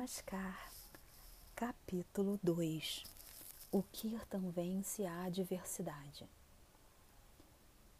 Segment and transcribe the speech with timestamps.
[0.00, 0.72] Namaskar,
[1.54, 3.04] capítulo 2
[3.70, 6.26] O Kirtan vence a adversidade.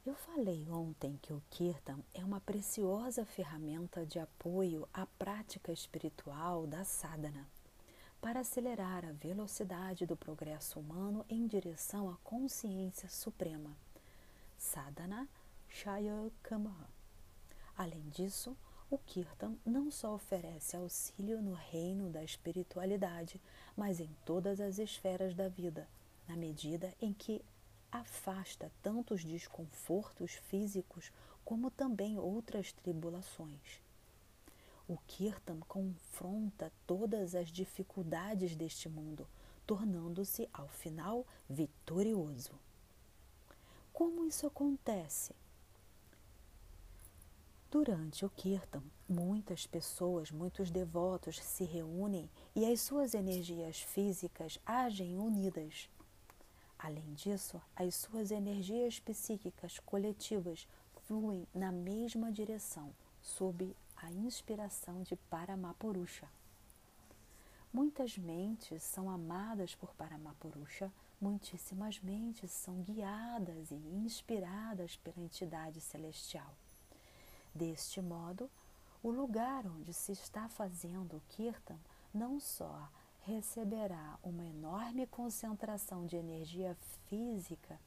[0.06, 6.66] Eu falei ontem que o Kirtan é uma preciosa ferramenta de apoio à prática espiritual
[6.66, 7.46] da sadhana,
[8.18, 13.76] para acelerar a velocidade do progresso humano em direção à consciência suprema.
[14.56, 15.28] Sadhana
[15.68, 16.88] Shaya Kama.
[17.76, 18.56] Além disso,
[18.90, 23.40] o Kirtan não só oferece auxílio no reino da espiritualidade,
[23.76, 25.88] mas em todas as esferas da vida,
[26.26, 27.40] na medida em que
[27.92, 31.12] afasta tanto os desconfortos físicos
[31.44, 33.80] como também outras tribulações.
[34.88, 39.24] O Kirtan confronta todas as dificuldades deste mundo,
[39.64, 42.52] tornando-se, ao final, vitorioso.
[43.92, 45.32] Como isso acontece?
[47.70, 55.16] Durante o Kirtan, muitas pessoas, muitos devotos se reúnem e as suas energias físicas agem
[55.16, 55.88] unidas.
[56.76, 60.66] Além disso, as suas energias psíquicas coletivas
[61.06, 66.28] fluem na mesma direção, sob a inspiração de Paramapurusha.
[67.72, 76.52] Muitas mentes são amadas por Paramapurusha, muitíssimas mentes são guiadas e inspiradas pela entidade celestial.
[77.54, 78.50] Deste modo,
[79.02, 81.78] o lugar onde se está fazendo o kirtan
[82.12, 82.88] não só
[83.22, 87.78] receberá uma enorme concentração de energia física,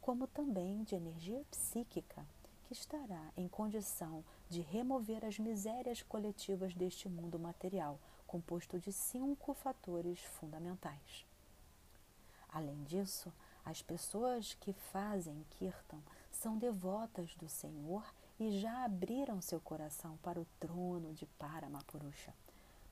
[0.00, 2.24] como também de energia psíquica,
[2.64, 9.54] que estará em condição de remover as misérias coletivas deste mundo material, composto de cinco
[9.54, 11.26] fatores fundamentais.
[12.48, 13.32] Além disso,
[13.64, 18.02] as pessoas que fazem kirtan são devotas do Senhor
[18.38, 22.32] e já abriram seu coração para o trono de Paramapurusha.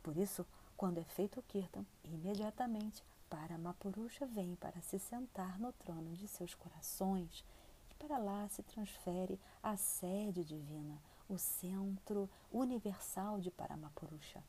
[0.03, 0.45] Por isso,
[0.77, 6.55] quando é feito o Kirtan, imediatamente Paramapurusha vem para se sentar no trono de seus
[6.55, 7.45] corações
[7.91, 14.43] e para lá se transfere a sede divina, o centro universal de Paramapurusha.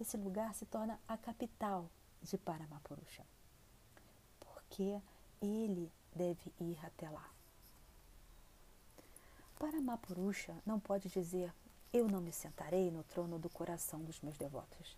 [0.00, 1.90] Esse lugar se torna a capital
[2.22, 3.24] de Paramapurusha,
[4.38, 5.00] porque
[5.40, 7.37] ele deve ir até lá.
[9.58, 11.52] Paramapurusha não pode dizer
[11.92, 14.96] eu não me sentarei no trono do coração dos meus devotos.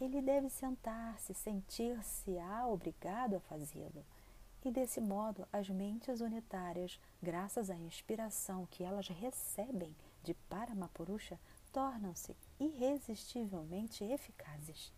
[0.00, 4.04] Ele deve sentar-se, sentir-se á obrigado a fazê-lo.
[4.64, 11.38] E desse modo, as mentes unitárias, graças à inspiração que elas recebem de Paramapurusha,
[11.72, 14.92] tornam-se irresistivelmente eficazes.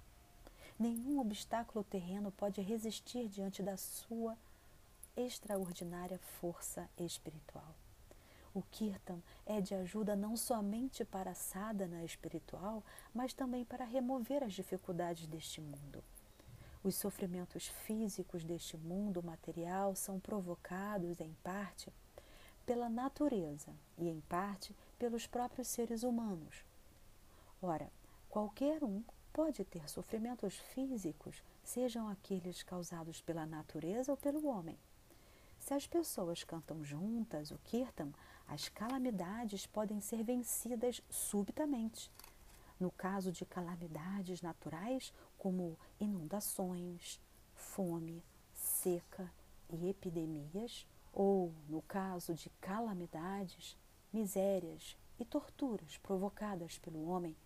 [0.78, 4.38] Nenhum obstáculo terreno pode resistir diante da sua
[5.16, 7.74] extraordinária força espiritual.
[8.54, 12.82] O Kirtan é de ajuda não somente para a sadhana espiritual,
[13.14, 16.02] mas também para remover as dificuldades deste mundo.
[16.82, 21.92] Os sofrimentos físicos deste mundo material são provocados, em parte,
[22.64, 26.64] pela natureza e, em parte, pelos próprios seres humanos.
[27.60, 27.90] Ora,
[28.28, 34.78] qualquer um pode ter sofrimentos físicos, sejam aqueles causados pela natureza ou pelo homem.
[35.68, 38.10] Se as pessoas cantam juntas o kirtan,
[38.46, 42.10] as calamidades podem ser vencidas subitamente.
[42.80, 47.20] No caso de calamidades naturais, como inundações,
[47.54, 48.24] fome,
[48.54, 49.30] seca
[49.68, 53.76] e epidemias, ou no caso de calamidades,
[54.10, 57.36] misérias e torturas provocadas pelo homem,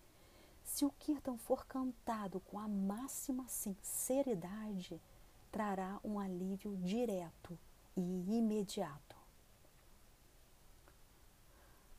[0.63, 5.01] se o kirtan for cantado com a máxima sinceridade,
[5.51, 7.59] trará um alívio direto
[7.95, 9.15] e imediato.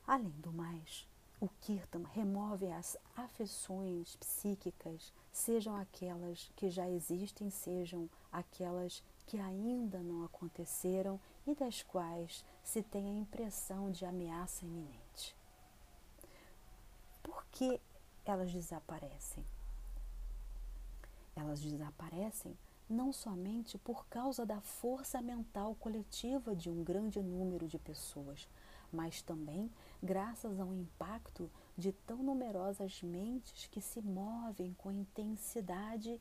[0.06, 1.08] Além do mais,
[1.40, 9.98] o Kirtan remove as afeições psíquicas, sejam aquelas que já existem, sejam aquelas que ainda
[10.00, 15.34] não aconteceram e das quais se tem a impressão de ameaça iminente.
[17.22, 17.80] Por que
[18.24, 19.44] elas desaparecem?
[21.34, 22.56] Elas desaparecem
[22.88, 28.48] não somente por causa da força mental coletiva de um grande número de pessoas,
[28.92, 29.70] mas também
[30.02, 36.20] graças ao impacto de tão numerosas mentes que se movem com intensidade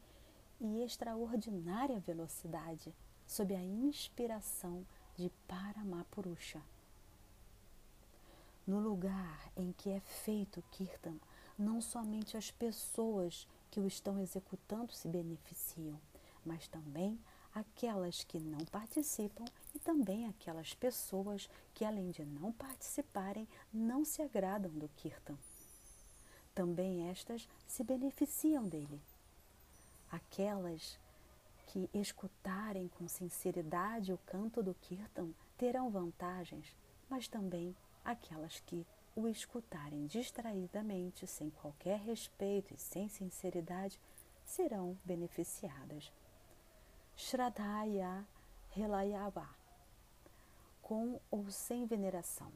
[0.59, 2.93] e extraordinária velocidade
[3.27, 6.61] sob a inspiração de Paramapurusha.
[8.65, 11.17] No lugar em que é feito Kirtan,
[11.57, 15.99] não somente as pessoas que o estão executando se beneficiam,
[16.45, 17.19] mas também
[17.53, 19.45] aquelas que não participam
[19.75, 25.37] e também aquelas pessoas que, além de não participarem, não se agradam do Kirtan.
[26.53, 29.01] também estas se beneficiam dele.
[30.11, 30.99] Aquelas
[31.67, 36.75] que escutarem com sinceridade o canto do Kirtan terão vantagens,
[37.09, 37.75] mas também
[38.05, 38.85] aquelas que
[39.15, 43.99] o escutarem distraidamente, sem qualquer respeito e sem sinceridade,
[44.45, 46.11] serão beneficiadas.
[47.15, 48.25] Shradhaya
[48.71, 49.47] Relayava,
[50.81, 52.51] com ou sem veneração.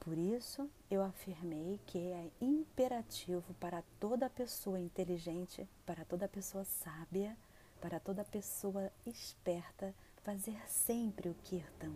[0.00, 7.36] Por isso, eu afirmei que é imperativo para toda pessoa inteligente, para toda pessoa sábia,
[7.80, 11.92] para toda pessoa esperta fazer sempre o kirtan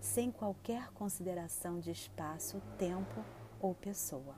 [0.00, 3.24] sem qualquer consideração de espaço, tempo
[3.60, 4.36] ou pessoa.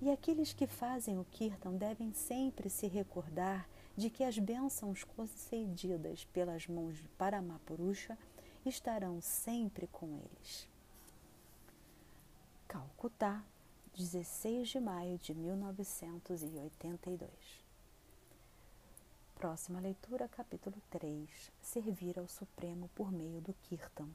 [0.00, 6.24] E aqueles que fazem o Kirtan devem sempre se recordar de que as bênçãos concedidas
[6.26, 8.18] pelas mãos de Paramapurusha
[8.64, 10.68] estarão sempre com eles.
[12.66, 13.44] Calcutá,
[13.94, 17.30] 16 de maio de 1982.
[19.34, 21.52] Próxima leitura, capítulo 3.
[21.60, 24.08] Servir ao Supremo por meio do Kirtan.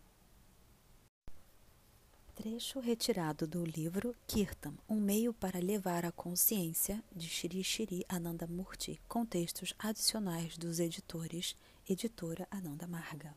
[2.38, 8.46] Trecho retirado do livro Kirtan, um meio para levar a consciência, de Shri Shri Ananda
[8.46, 11.56] Murti, com textos adicionais dos editores
[11.90, 13.36] Editora Ananda Marga.